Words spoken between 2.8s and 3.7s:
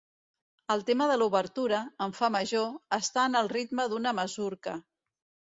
està en el